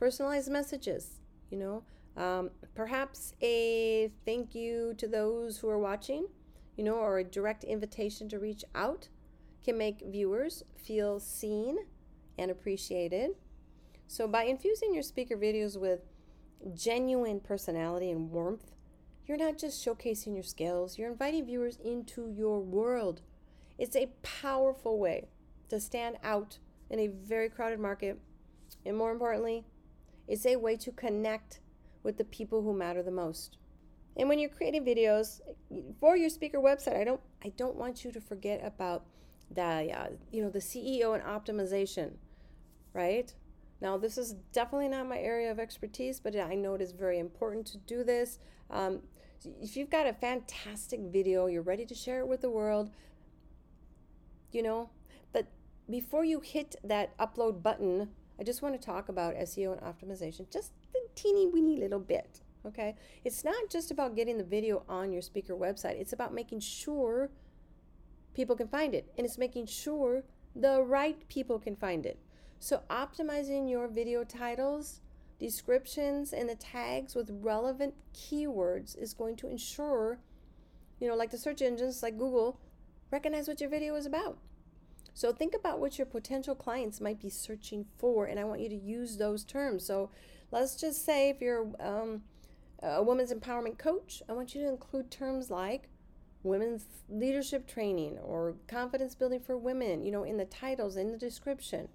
Personalized 0.00 0.50
messages, 0.50 1.20
you 1.50 1.58
know, 1.58 1.82
um, 2.16 2.50
perhaps 2.74 3.34
a 3.42 4.10
thank 4.24 4.54
you 4.54 4.94
to 4.96 5.06
those 5.06 5.58
who 5.58 5.68
are 5.68 5.78
watching, 5.78 6.26
you 6.78 6.84
know, 6.84 6.94
or 6.94 7.18
a 7.18 7.24
direct 7.24 7.64
invitation 7.64 8.26
to 8.30 8.38
reach 8.38 8.64
out 8.74 9.08
can 9.62 9.76
make 9.76 10.00
viewers 10.06 10.62
feel 10.74 11.20
seen 11.20 11.76
and 12.38 12.50
appreciated. 12.50 13.32
So, 14.06 14.26
by 14.26 14.44
infusing 14.44 14.94
your 14.94 15.02
speaker 15.02 15.36
videos 15.36 15.78
with 15.78 16.00
genuine 16.74 17.38
personality 17.38 18.10
and 18.10 18.30
warmth, 18.30 18.72
you're 19.26 19.36
not 19.36 19.58
just 19.58 19.84
showcasing 19.84 20.32
your 20.32 20.42
skills, 20.42 20.96
you're 20.96 21.10
inviting 21.10 21.44
viewers 21.44 21.76
into 21.76 22.30
your 22.30 22.58
world. 22.58 23.20
It's 23.76 23.96
a 23.96 24.08
powerful 24.22 24.98
way 24.98 25.28
to 25.68 25.78
stand 25.78 26.16
out 26.24 26.58
in 26.88 26.98
a 26.98 27.08
very 27.08 27.50
crowded 27.50 27.80
market. 27.80 28.18
And 28.86 28.96
more 28.96 29.12
importantly, 29.12 29.66
it's 30.30 30.46
a 30.46 30.54
way 30.54 30.76
to 30.76 30.92
connect 30.92 31.58
with 32.04 32.16
the 32.16 32.24
people 32.24 32.62
who 32.62 32.72
matter 32.72 33.02
the 33.02 33.10
most. 33.10 33.58
And 34.16 34.28
when 34.28 34.38
you're 34.38 34.48
creating 34.48 34.84
videos 34.84 35.40
for 35.98 36.16
your 36.16 36.30
speaker 36.30 36.58
website, 36.58 36.98
I 36.98 37.04
don't 37.04 37.20
I 37.44 37.48
don't 37.56 37.76
want 37.76 38.04
you 38.04 38.12
to 38.12 38.20
forget 38.20 38.60
about 38.64 39.04
the 39.50 39.90
uh, 39.92 40.08
you 40.30 40.42
know 40.42 40.48
the 40.48 40.60
SEO 40.60 41.14
and 41.14 41.24
optimization, 41.24 42.12
right? 42.94 43.34
Now 43.80 43.98
this 43.98 44.16
is 44.16 44.34
definitely 44.52 44.88
not 44.88 45.08
my 45.08 45.18
area 45.18 45.50
of 45.50 45.58
expertise, 45.58 46.20
but 46.20 46.36
I 46.36 46.54
know 46.54 46.74
it 46.74 46.80
is 46.80 46.92
very 46.92 47.18
important 47.18 47.66
to 47.68 47.78
do 47.78 48.04
this. 48.04 48.38
Um, 48.70 49.00
if 49.60 49.76
you've 49.76 49.90
got 49.90 50.06
a 50.06 50.12
fantastic 50.12 51.00
video, 51.00 51.46
you're 51.46 51.62
ready 51.62 51.86
to 51.86 51.94
share 51.94 52.20
it 52.20 52.28
with 52.28 52.40
the 52.40 52.50
world, 52.50 52.90
you 54.52 54.62
know, 54.62 54.90
but 55.32 55.46
before 55.88 56.24
you 56.24 56.38
hit 56.40 56.76
that 56.84 57.16
upload 57.18 57.62
button, 57.62 58.10
I 58.40 58.42
just 58.42 58.62
want 58.62 58.80
to 58.80 58.84
talk 58.84 59.10
about 59.10 59.34
SEO 59.34 59.72
and 59.72 59.82
optimization 59.82 60.50
just 60.50 60.72
a 60.96 60.98
teeny 61.14 61.46
weeny 61.46 61.78
little 61.78 62.00
bit. 62.00 62.40
Okay. 62.66 62.96
It's 63.22 63.44
not 63.44 63.68
just 63.68 63.90
about 63.90 64.16
getting 64.16 64.38
the 64.38 64.44
video 64.44 64.82
on 64.88 65.12
your 65.12 65.20
speaker 65.20 65.54
website, 65.54 66.00
it's 66.00 66.14
about 66.14 66.32
making 66.32 66.60
sure 66.60 67.30
people 68.34 68.56
can 68.56 68.68
find 68.68 68.94
it. 68.94 69.12
And 69.18 69.26
it's 69.26 69.36
making 69.36 69.66
sure 69.66 70.24
the 70.56 70.82
right 70.82 71.28
people 71.28 71.58
can 71.58 71.76
find 71.76 72.06
it. 72.06 72.18
So, 72.58 72.82
optimizing 72.90 73.70
your 73.70 73.88
video 73.88 74.24
titles, 74.24 75.00
descriptions, 75.38 76.32
and 76.32 76.48
the 76.48 76.54
tags 76.54 77.14
with 77.14 77.30
relevant 77.42 77.94
keywords 78.14 78.98
is 78.98 79.14
going 79.14 79.36
to 79.36 79.48
ensure, 79.48 80.18
you 80.98 81.08
know, 81.08 81.14
like 81.14 81.30
the 81.30 81.38
search 81.38 81.62
engines 81.62 82.02
like 82.02 82.18
Google, 82.18 82.58
recognize 83.10 83.48
what 83.48 83.60
your 83.60 83.70
video 83.70 83.94
is 83.94 84.06
about. 84.06 84.38
So, 85.14 85.32
think 85.32 85.54
about 85.54 85.80
what 85.80 85.98
your 85.98 86.06
potential 86.06 86.54
clients 86.54 87.00
might 87.00 87.20
be 87.20 87.30
searching 87.30 87.86
for, 87.98 88.26
and 88.26 88.38
I 88.38 88.44
want 88.44 88.60
you 88.60 88.68
to 88.68 88.74
use 88.74 89.16
those 89.16 89.44
terms. 89.44 89.84
So, 89.84 90.10
Let's 90.52 90.74
just 90.74 91.04
say 91.04 91.30
if 91.30 91.40
you're 91.40 91.68
um, 91.78 92.22
a 92.82 93.02
women's 93.02 93.32
empowerment 93.32 93.78
coach, 93.78 94.22
I 94.28 94.32
want 94.32 94.54
you 94.54 94.62
to 94.62 94.68
include 94.68 95.10
terms 95.10 95.50
like 95.50 95.88
women's 96.42 96.86
leadership 97.08 97.68
training 97.68 98.18
or 98.18 98.56
confidence 98.66 99.14
building 99.14 99.40
for 99.40 99.56
women, 99.56 100.02
you 100.02 100.10
know, 100.10 100.24
in 100.24 100.38
the 100.38 100.46
titles, 100.46 100.96
in 100.96 101.12
the 101.12 101.18
description. 101.18 101.88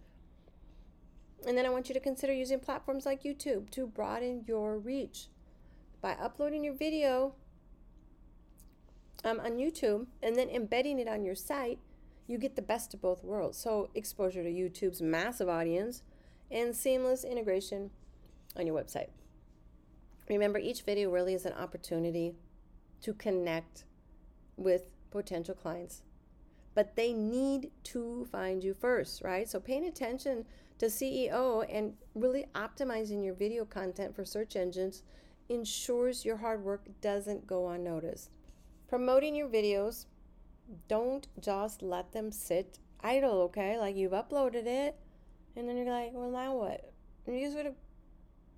And 1.45 1.57
then 1.57 1.65
I 1.65 1.69
want 1.69 1.89
you 1.89 1.93
to 1.93 1.99
consider 1.99 2.31
using 2.31 2.59
platforms 2.59 3.05
like 3.05 3.23
YouTube 3.23 3.69
to 3.71 3.85
broaden 3.85 4.45
your 4.47 4.77
reach. 4.77 5.27
By 6.01 6.13
uploading 6.13 6.63
your 6.63 6.75
video 6.75 7.33
um, 9.23 9.39
on 9.39 9.57
YouTube 9.57 10.05
and 10.23 10.35
then 10.35 10.49
embedding 10.49 10.99
it 10.99 11.07
on 11.07 11.25
your 11.25 11.35
site, 11.35 11.79
you 12.27 12.37
get 12.37 12.55
the 12.55 12.61
best 12.61 12.93
of 12.93 13.01
both 13.01 13.23
worlds. 13.23 13.57
So, 13.57 13.89
exposure 13.93 14.43
to 14.43 14.49
YouTube's 14.49 15.01
massive 15.01 15.49
audience 15.49 16.03
and 16.49 16.75
seamless 16.75 17.23
integration 17.23 17.91
on 18.57 18.65
your 18.65 18.75
website. 18.75 19.09
Remember, 20.29 20.57
each 20.57 20.81
video 20.81 21.11
really 21.11 21.33
is 21.33 21.45
an 21.45 21.53
opportunity 21.53 22.33
to 23.01 23.13
connect 23.13 23.83
with 24.57 24.87
potential 25.11 25.53
clients, 25.53 26.01
but 26.73 26.95
they 26.95 27.13
need 27.13 27.71
to 27.83 28.27
find 28.31 28.63
you 28.63 28.73
first, 28.73 29.21
right? 29.21 29.47
So, 29.47 29.59
paying 29.59 29.85
attention 29.85 30.45
to 30.79 30.87
SEO 30.87 31.65
and 31.69 31.93
really 32.15 32.45
optimizing 32.55 33.23
your 33.23 33.33
video 33.33 33.65
content 33.65 34.15
for 34.15 34.25
search 34.25 34.55
engines 34.55 35.03
ensures 35.47 36.25
your 36.25 36.37
hard 36.37 36.63
work 36.63 36.87
doesn't 37.01 37.45
go 37.45 37.69
unnoticed. 37.69 38.29
Promoting 38.87 39.35
your 39.35 39.47
videos, 39.47 40.05
don't 40.87 41.27
just 41.39 41.81
let 41.81 42.11
them 42.11 42.31
sit 42.31 42.79
idle, 43.01 43.41
okay? 43.41 43.77
Like 43.77 43.95
you've 43.95 44.11
uploaded 44.11 44.65
it, 44.65 44.97
and 45.55 45.67
then 45.67 45.77
you're 45.77 45.89
like, 45.89 46.11
well, 46.13 46.29
now 46.29 46.55
what? 46.55 46.91
And 47.25 47.35
you 47.35 47.45
just 47.45 47.55
going 47.55 47.67
to 47.67 47.73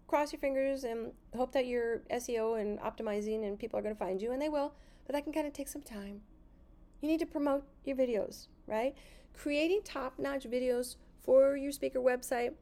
cross 0.08 0.32
your 0.32 0.40
fingers 0.40 0.84
and 0.84 1.12
hope 1.36 1.52
that 1.52 1.66
you're 1.66 2.00
SEO 2.12 2.60
and 2.60 2.80
optimizing 2.80 3.46
and 3.46 3.60
people 3.60 3.78
are 3.78 3.84
going 3.84 3.96
to 3.96 4.00
find 4.00 4.22
you, 4.22 4.32
and 4.32 4.42
they 4.42 4.50
will, 4.50 4.74
but 5.06 5.14
that 5.14 5.24
can 5.24 5.34
kind 5.34 5.48
of 5.48 5.54
take 5.54 5.68
some 5.68 5.82
time. 5.82 6.22
You 7.02 7.08
need 7.08 7.20
to 7.20 7.26
promote 7.26 7.64
your 7.86 7.96
videos, 7.96 8.48
right? 8.66 8.96
Creating 9.34 9.82
top 9.84 10.18
notch 10.18 10.46
videos 10.46 10.96
for 11.22 11.56
your 11.56 11.72
speaker 11.72 12.00
website 12.00 12.54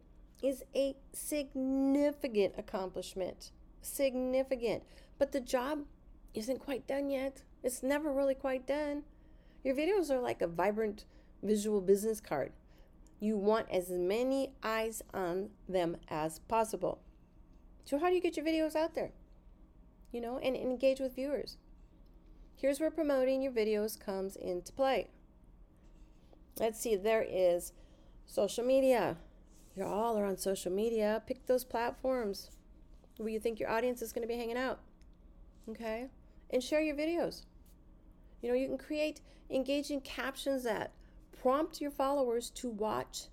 is 0.44 0.64
a 0.76 0.96
significant 1.14 2.54
accomplishment. 2.58 3.52
Significant. 3.82 4.84
But 5.18 5.32
the 5.32 5.40
job 5.40 5.86
isn't 6.34 6.60
quite 6.60 6.86
done 6.88 7.10
yet. 7.10 7.44
It's 7.64 7.82
never 7.82 8.12
really 8.12 8.36
quite 8.36 8.68
done. 8.68 9.04
Your 9.66 9.74
videos 9.74 10.12
are 10.12 10.20
like 10.20 10.44
a 10.44 10.48
vibrant 10.48 11.06
visual 11.42 11.82
business 11.82 12.22
card. 12.22 12.52
You 13.20 13.36
want 13.36 13.66
as 13.72 13.90
many 13.90 14.54
eyes 14.62 15.02
on 15.12 15.50
them 15.68 15.98
as 16.08 16.38
possible. 16.38 17.02
So, 17.84 17.98
how 17.98 18.10
do 18.10 18.16
you 18.16 18.22
get 18.22 18.38
your 18.38 18.46
videos 18.46 18.76
out 18.76 18.94
there? 18.94 19.10
You 20.12 20.22
know, 20.22 20.38
and, 20.38 20.56
and 20.56 20.70
engage 20.72 21.00
with 21.00 21.16
viewers. 21.16 21.58
Here's 22.56 22.80
where 22.80 22.92
promoting 22.92 23.42
your 23.42 23.52
videos 23.52 24.00
comes 24.00 24.36
into 24.36 24.72
play. 24.72 25.10
Let's 26.60 26.80
see, 26.80 26.96
there 26.96 27.26
is 27.28 27.74
social 28.28 28.64
media. 28.64 29.18
You 29.76 29.86
all 29.86 30.16
are 30.16 30.26
on 30.26 30.38
social 30.38 30.72
media. 30.72 31.24
Pick 31.26 31.48
those 31.48 31.66
platforms 31.66 32.52
where 33.18 33.30
you 33.30 33.40
think 33.40 33.60
your 33.60 33.72
audience 33.72 34.04
is 34.04 34.14
going 34.14 34.22
to 34.22 34.32
be 34.32 34.38
hanging 34.38 34.58
out. 34.58 34.80
Okay? 35.68 36.10
And 36.52 36.64
share 36.64 36.82
your 36.82 36.96
videos. 36.96 37.46
You 38.46 38.52
know, 38.52 38.58
you 38.58 38.68
can 38.68 38.78
create 38.78 39.22
engaging 39.50 40.02
captions 40.02 40.66
that 40.66 40.92
prompt 41.42 41.82
your 41.82 41.90
followers 41.90 42.52
to 42.52 42.70
watch, 42.70 43.30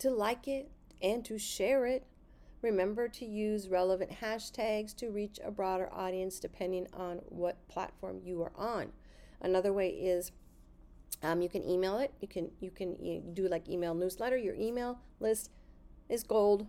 to 0.00 0.10
like 0.10 0.46
it, 0.46 0.70
and 1.00 1.24
to 1.24 1.38
share 1.38 1.86
it. 1.86 2.04
Remember 2.60 3.08
to 3.08 3.24
use 3.24 3.70
relevant 3.70 4.10
hashtags 4.20 4.94
to 4.96 5.08
reach 5.08 5.40
a 5.42 5.50
broader 5.50 5.88
audience 5.90 6.38
depending 6.38 6.86
on 6.92 7.22
what 7.30 7.66
platform 7.68 8.20
you 8.22 8.42
are 8.42 8.52
on. 8.56 8.92
Another 9.40 9.72
way 9.72 9.88
is 9.88 10.32
um, 11.22 11.40
you 11.40 11.48
can 11.48 11.66
email 11.66 11.96
it. 11.96 12.12
You 12.20 12.28
can 12.28 12.50
you 12.60 12.70
can 12.70 13.32
do 13.32 13.48
like 13.48 13.70
email 13.70 13.94
newsletter. 13.94 14.36
Your 14.36 14.54
email 14.54 14.98
list 15.18 15.50
is 16.10 16.22
gold. 16.22 16.66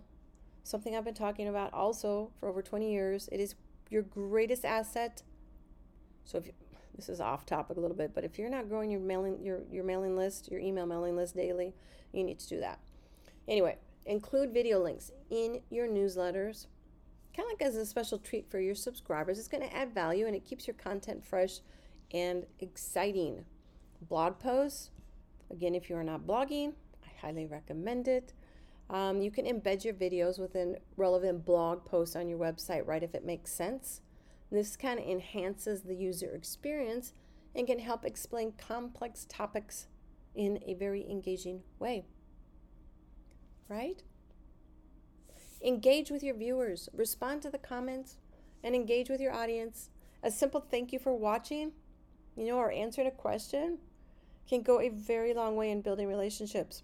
Something 0.63 0.96
I've 0.96 1.04
been 1.04 1.13
talking 1.13 1.50
about 1.50 1.74
also 1.74 2.32
for 2.39 2.48
over 2.48 2.62
20 2.62 2.89
years. 2.89 3.27
It 3.30 3.42
is 3.42 3.56
your 3.89 4.04
greatest 4.04 4.63
asset. 4.63 5.22
So 6.24 6.38
if 6.38 6.50
this 6.96 7.10
is 7.10 7.20
off 7.20 7.46
topic 7.46 7.78
a 7.78 7.80
little 7.80 7.98
bit, 7.98 8.14
but 8.14 8.24
if 8.24 8.38
you're 8.40 8.50
not 8.50 8.70
growing 8.70 8.90
your 8.90 9.02
mailing 9.02 9.44
your 9.44 9.62
your 9.72 9.84
mailing 9.84 10.16
list, 10.16 10.50
your 10.50 10.60
email 10.60 10.86
mailing 10.86 11.16
list 11.16 11.36
daily, 11.36 11.74
you 12.12 12.24
need 12.24 12.40
to 12.40 12.48
do 12.48 12.60
that. 12.60 12.80
Anyway, 13.48 13.78
Include 14.06 14.54
video 14.54 14.80
links 14.84 15.12
in 15.32 15.62
your 15.72 15.88
newsletters 15.88 16.68
kind 17.36 17.48
of 17.48 17.60
like 17.60 17.68
as 17.68 17.75
a 17.75 17.86
special 17.86 18.20
treat 18.20 18.50
for 18.50 18.60
your 18.60 18.75
subscribers. 18.75 19.40
It's 19.40 19.48
going 19.48 19.68
to 19.68 19.75
add 19.75 19.94
value 19.94 20.28
and 20.28 20.36
it 20.36 20.46
keeps 20.46 20.68
your 20.68 20.75
content 20.75 21.25
fresh 21.25 21.60
and 22.14 22.46
exciting. 22.60 23.44
Blog 24.02 24.40
posts, 24.40 24.92
again, 25.52 25.74
if 25.74 25.90
you 25.90 25.98
are 25.98 26.04
not 26.04 26.22
blogging, 26.22 26.74
I 27.04 27.10
highly 27.20 27.46
recommend 27.46 28.08
it. 28.08 28.34
Um, 28.90 29.22
you 29.22 29.32
can 29.32 29.46
embed 29.46 29.84
your 29.84 29.96
videos 29.96 30.40
within 30.40 30.78
relevant 30.96 31.44
blog 31.44 31.84
posts 31.84 32.16
on 32.16 32.30
your 32.30 32.38
website, 32.38 32.86
right, 32.86 33.02
if 33.02 33.16
it 33.16 33.25
makes 33.25 33.52
sense. 33.52 34.02
This 34.52 34.75
kind 34.75 35.00
of 35.00 35.06
enhances 35.06 35.82
the 35.82 35.96
user 35.96 36.32
experience 36.34 37.14
and 37.56 37.68
can 37.68 37.80
help 37.80 38.06
explain 38.06 38.54
complex 38.58 39.25
topics 39.28 39.88
in 40.36 40.60
a 40.66 40.74
very 40.74 41.10
engaging 41.10 41.62
way. 41.80 42.06
Right? 43.68 44.04
Engage 45.64 46.12
with 46.12 46.22
your 46.22 46.36
viewers, 46.36 46.90
respond 46.94 47.42
to 47.42 47.50
the 47.50 47.58
comments, 47.58 48.18
and 48.64 48.75
engage 48.75 49.10
with 49.10 49.20
your 49.20 49.34
audience. 49.34 49.90
A 50.22 50.30
simple 50.30 50.60
thank 50.60 50.94
you 50.94 51.00
for 51.00 51.16
watching, 51.16 51.72
you 52.36 52.46
know, 52.46 52.58
or 52.58 52.72
answering 52.72 53.08
a 53.08 53.12
question 53.12 53.80
can 54.48 54.62
go 54.62 54.80
a 54.80 54.90
very 54.90 55.34
long 55.34 55.56
way 55.56 55.72
in 55.72 55.82
building 55.82 56.08
relationships. 56.08 56.84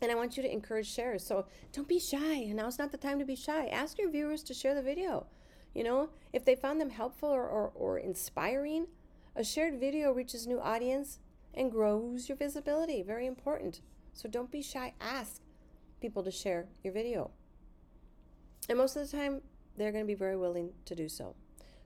And 0.00 0.10
I 0.10 0.14
want 0.14 0.36
you 0.36 0.42
to 0.42 0.52
encourage 0.52 0.90
shares. 0.90 1.24
So 1.24 1.46
don't 1.72 1.88
be 1.88 1.98
shy. 1.98 2.44
Now's 2.54 2.78
not 2.78 2.90
the 2.90 2.98
time 2.98 3.18
to 3.18 3.24
be 3.24 3.36
shy. 3.36 3.66
Ask 3.66 3.98
your 3.98 4.10
viewers 4.10 4.42
to 4.44 4.54
share 4.54 4.74
the 4.74 4.82
video. 4.82 5.26
You 5.74 5.84
know, 5.84 6.10
if 6.32 6.44
they 6.44 6.54
found 6.54 6.80
them 6.80 6.90
helpful 6.90 7.28
or, 7.28 7.46
or, 7.46 7.72
or 7.74 7.98
inspiring, 7.98 8.86
a 9.34 9.42
shared 9.42 9.80
video 9.80 10.12
reaches 10.12 10.46
new 10.46 10.60
audience 10.60 11.18
and 11.52 11.70
grows 11.70 12.28
your 12.28 12.38
visibility. 12.38 13.02
Very 13.02 13.26
important. 13.26 13.80
So 14.12 14.28
don't 14.28 14.50
be 14.50 14.62
shy. 14.62 14.94
Ask 15.00 15.42
people 16.00 16.22
to 16.22 16.30
share 16.30 16.66
your 16.82 16.92
video. 16.92 17.32
And 18.68 18.78
most 18.78 18.96
of 18.96 19.10
the 19.10 19.16
time, 19.16 19.42
they're 19.76 19.92
going 19.92 20.04
to 20.04 20.08
be 20.08 20.14
very 20.14 20.36
willing 20.36 20.70
to 20.84 20.94
do 20.94 21.08
so. 21.08 21.34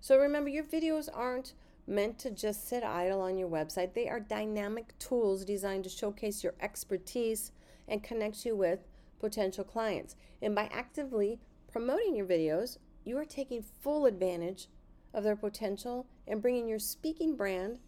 So 0.00 0.18
remember, 0.18 0.50
your 0.50 0.64
videos 0.64 1.08
aren't 1.12 1.54
meant 1.86 2.18
to 2.18 2.30
just 2.30 2.68
sit 2.68 2.84
idle 2.84 3.22
on 3.22 3.38
your 3.38 3.48
website. 3.48 3.94
They 3.94 4.08
are 4.08 4.20
dynamic 4.20 4.96
tools 4.98 5.44
designed 5.44 5.84
to 5.84 5.90
showcase 5.90 6.44
your 6.44 6.54
expertise 6.60 7.52
and 7.88 8.02
connect 8.02 8.44
you 8.44 8.54
with 8.54 8.80
potential 9.18 9.64
clients. 9.64 10.14
And 10.42 10.54
by 10.54 10.68
actively 10.70 11.40
promoting 11.72 12.14
your 12.14 12.26
videos, 12.26 12.76
you 13.08 13.16
are 13.16 13.24
taking 13.24 13.64
full 13.80 14.04
advantage 14.04 14.68
of 15.14 15.24
their 15.24 15.34
potential 15.34 16.06
and 16.26 16.42
bringing 16.42 16.68
your 16.68 16.78
speaking 16.78 17.34
brand 17.36 17.78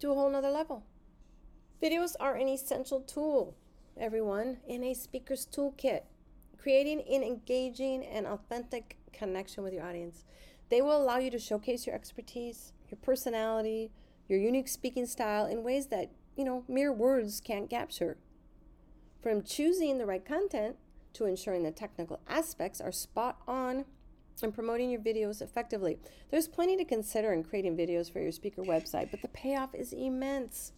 to 0.00 0.10
a 0.10 0.14
whole 0.14 0.30
nother 0.30 0.50
level. 0.50 0.82
Videos 1.82 2.14
are 2.18 2.34
an 2.34 2.48
essential 2.48 3.00
tool, 3.00 3.54
everyone, 4.00 4.56
in 4.66 4.82
a 4.82 4.94
speaker's 4.94 5.46
toolkit, 5.46 6.00
creating 6.56 7.02
an 7.02 7.22
engaging 7.22 8.02
and 8.02 8.26
authentic 8.26 8.96
connection 9.12 9.62
with 9.62 9.74
your 9.74 9.84
audience. 9.84 10.24
They 10.70 10.80
will 10.80 10.96
allow 10.96 11.18
you 11.18 11.30
to 11.30 11.38
showcase 11.38 11.86
your 11.86 11.94
expertise, 11.94 12.72
your 12.90 12.98
personality, 13.02 13.92
your 14.26 14.38
unique 14.38 14.68
speaking 14.68 15.04
style 15.04 15.44
in 15.44 15.62
ways 15.62 15.88
that, 15.88 16.10
you 16.34 16.44
know, 16.44 16.64
mere 16.66 16.92
words 16.92 17.42
can't 17.44 17.68
capture. 17.68 18.16
From 19.22 19.42
choosing 19.42 19.98
the 19.98 20.06
right 20.06 20.24
content 20.24 20.76
to 21.12 21.26
ensuring 21.26 21.62
the 21.62 21.70
technical 21.70 22.20
aspects 22.26 22.80
are 22.80 22.90
spot 22.90 23.36
on 23.46 23.84
and 24.42 24.54
promoting 24.54 24.90
your 24.90 25.00
videos 25.00 25.40
effectively. 25.40 25.98
There's 26.30 26.48
plenty 26.48 26.76
to 26.76 26.84
consider 26.84 27.32
in 27.32 27.44
creating 27.44 27.76
videos 27.76 28.12
for 28.12 28.20
your 28.20 28.32
speaker 28.32 28.62
website, 28.62 29.10
but 29.10 29.22
the 29.22 29.28
payoff 29.28 29.74
is 29.74 29.92
immense. 29.92 30.72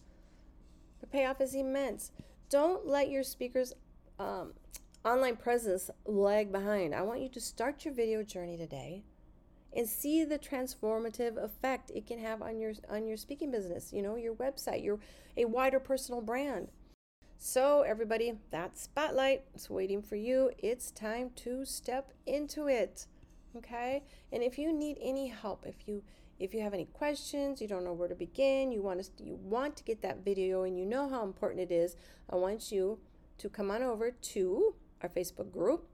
The 1.01 1.07
payoff 1.07 1.41
is 1.41 1.55
immense. 1.55 2.11
Don't 2.49 2.87
let 2.87 3.09
your 3.09 3.23
speaker's 3.23 3.73
um, 4.19 4.53
online 5.03 5.35
presence 5.35 5.89
lag 6.05 6.51
behind. 6.51 6.93
I 6.93 7.01
want 7.01 7.21
you 7.21 7.29
to 7.29 7.39
start 7.41 7.85
your 7.85 7.93
video 7.93 8.23
journey 8.23 8.57
today 8.57 9.03
and 9.75 9.87
see 9.87 10.23
the 10.23 10.39
transformative 10.39 11.37
effect 11.37 11.91
it 11.93 12.07
can 12.07 12.19
have 12.19 12.41
on 12.41 12.59
your 12.59 12.73
on 12.89 13.05
your 13.05 13.17
speaking 13.17 13.51
business, 13.51 13.91
you 13.93 14.01
know, 14.01 14.15
your 14.15 14.33
website, 14.35 14.83
your 14.83 14.99
a 15.35 15.45
wider 15.45 15.79
personal 15.79 16.21
brand. 16.21 16.69
So 17.37 17.83
everybody, 17.83 18.33
that 18.49 18.77
spotlight 18.77 19.43
is 19.53 19.69
waiting 19.69 20.01
for 20.01 20.15
you. 20.15 20.51
It's 20.57 20.89
time 20.89 21.29
to 21.37 21.65
step 21.65 22.11
into 22.25 22.67
it 22.67 23.05
okay? 23.55 24.03
And 24.31 24.43
if 24.43 24.57
you 24.57 24.73
need 24.73 24.97
any 25.01 25.27
help 25.27 25.65
if 25.65 25.87
you 25.87 26.03
if 26.39 26.53
you 26.53 26.61
have 26.61 26.73
any 26.73 26.85
questions 26.85 27.59
you 27.61 27.67
don't 27.67 27.83
know 27.83 27.93
where 27.93 28.07
to 28.07 28.13
begin 28.13 28.71
you 28.71 28.79
want 28.83 29.01
to 29.03 29.23
you 29.23 29.35
want 29.41 29.75
to 29.75 29.83
get 29.83 30.03
that 30.03 30.23
video 30.23 30.63
and 30.63 30.77
you 30.77 30.85
know 30.85 31.09
how 31.09 31.23
important 31.23 31.59
it 31.59 31.73
is 31.73 31.95
i 32.29 32.35
want 32.35 32.71
you 32.71 32.99
to 33.39 33.49
come 33.49 33.71
on 33.71 33.81
over 33.81 34.11
to 34.11 34.75
our 35.01 35.09
facebook 35.09 35.51
group 35.51 35.87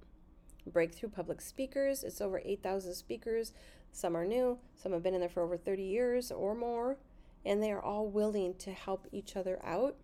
breakthrough 0.66 1.10
public 1.10 1.42
speakers. 1.42 2.04
It's 2.04 2.22
over 2.22 2.42
8000 2.44 2.94
speakers. 2.94 3.54
Some 3.92 4.18
are 4.18 4.26
new 4.26 4.58
some 4.76 4.92
have 4.92 5.04
been 5.04 5.14
in 5.14 5.20
there 5.20 5.30
for 5.30 5.44
over 5.44 5.56
30 5.56 5.84
years 5.84 6.32
or 6.32 6.56
more 6.56 6.98
and 7.46 7.62
they 7.62 7.72
are 7.72 7.82
all 7.82 8.08
willing 8.08 8.56
to 8.56 8.72
help 8.72 9.08
each 9.12 9.36
other 9.36 9.60
out. 9.64 9.96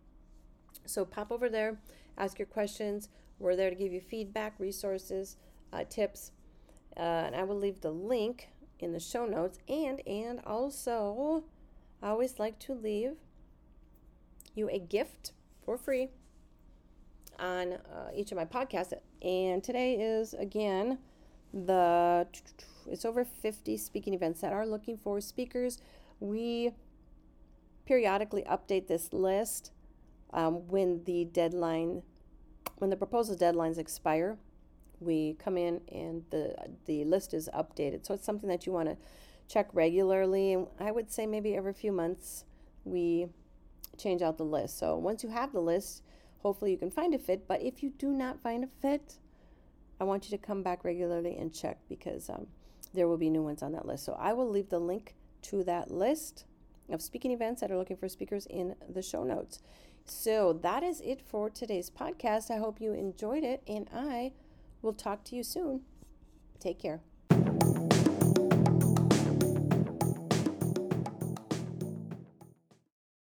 So 0.86 1.06
pop 1.06 1.32
over 1.32 1.50
there 1.50 1.80
ask 2.18 2.38
your 2.38 2.46
questions. 2.46 3.10
We're 3.40 3.56
there 3.56 3.70
to 3.70 3.76
give 3.76 3.94
you 3.94 4.02
feedback 4.02 4.60
resources 4.60 5.38
uh, 5.72 5.86
tips 5.90 6.32
uh, 6.98 7.00
and 7.00 7.36
I 7.36 7.44
will 7.44 7.58
leave 7.58 7.82
the 7.82 7.92
link 7.92 8.50
in 8.80 8.94
the 8.94 9.00
show 9.00 9.26
notes. 9.26 9.60
And 9.68 10.02
and 10.08 10.42
also, 10.46 11.44
I 12.02 12.10
always 12.10 12.40
like 12.40 12.60
to 12.60 12.74
leave 12.74 13.16
you 14.56 14.70
a 14.70 14.80
gift 14.80 15.34
for 15.64 15.78
free 15.78 16.10
on 17.38 17.74
uh, 17.74 18.10
each 18.14 18.32
of 18.32 18.38
my 18.38 18.46
podcasts. 18.46 18.94
And 19.22 19.64
today 19.64 19.96
is 19.96 20.34
again 20.34 21.00
the 21.54 22.28
it's 22.88 23.06
over 23.06 23.24
50 23.24 23.78
speaking 23.78 24.14
events 24.14 24.42
that 24.42 24.54
are 24.54 24.66
looking 24.66 24.98
for 24.98 25.22
speakers. 25.22 25.80
We 26.20 26.72
periodically 27.86 28.44
update 28.44 28.88
this 28.88 29.14
list 29.14 29.72
um, 30.34 30.68
when 30.68 31.04
the 31.06 31.26
deadline 31.26 32.04
when 32.78 32.90
the 32.90 32.96
proposal 32.96 33.36
deadlines 33.36 33.78
expire 33.78 34.38
we 35.00 35.36
come 35.40 35.58
in 35.58 35.82
and 35.92 36.24
the 36.30 36.56
the 36.86 37.06
list 37.06 37.34
is 37.34 37.50
updated. 37.54 38.06
So 38.06 38.14
it's 38.14 38.26
something 38.26 38.50
that 38.50 38.66
you 38.66 38.74
want 38.74 38.90
to 38.90 38.98
check 39.48 39.70
regularly. 39.74 40.54
And 40.54 40.68
I 40.80 40.92
would 40.92 41.12
say 41.12 41.26
maybe 41.26 41.56
every 41.56 41.74
few 41.74 41.92
months 41.92 42.46
we 42.84 43.28
change 43.98 44.22
out 44.22 44.38
the 44.38 44.46
list. 44.46 44.78
So 44.78 44.98
once 44.98 45.24
you 45.24 45.30
have 45.30 45.52
the 45.52 45.62
list, 45.62 46.04
hopefully 46.40 46.72
you 46.72 46.78
can 46.78 46.92
find 46.92 47.14
a 47.14 47.20
fit. 47.20 47.48
But 47.48 47.62
if 47.62 47.84
you 47.84 47.92
do 47.98 48.12
not 48.12 48.42
find 48.42 48.64
a 48.64 48.70
fit, 48.82 49.18
I 50.00 50.04
want 50.04 50.30
you 50.30 50.38
to 50.38 50.44
come 50.44 50.64
back 50.64 50.84
regularly 50.84 51.38
and 51.38 51.54
check 51.54 51.78
because 51.90 52.30
um, 52.30 52.48
there 52.94 53.08
will 53.08 53.18
be 53.18 53.30
new 53.30 53.44
ones 53.44 53.62
on 53.62 53.74
that 53.74 53.86
list. 53.86 54.06
So 54.06 54.14
I 54.20 54.34
will 54.34 54.50
leave 54.50 54.70
the 54.70 54.80
link 54.80 55.16
to 55.44 55.64
that 55.66 55.92
list 55.92 56.46
of 56.90 57.02
speaking 57.02 57.32
events 57.32 57.62
that 57.62 57.72
are 57.72 57.78
looking 57.78 57.98
for 57.98 58.10
speakers 58.10 58.46
in 58.50 58.76
the 58.88 59.02
show 59.02 59.24
notes. 59.24 59.60
So 60.06 60.54
that 60.64 60.82
is 60.82 61.02
it 61.02 61.22
for 61.22 61.50
today's 61.50 61.90
podcast. 61.90 62.50
I 62.50 62.58
hope 62.58 62.82
you 62.82 62.94
enjoyed 62.94 63.44
it, 63.44 63.62
and 63.68 63.88
I 63.94 64.32
We'll 64.82 64.94
talk 64.94 65.24
to 65.26 65.36
you 65.36 65.44
soon. 65.44 65.82
Take 66.60 66.80
care. 66.80 67.02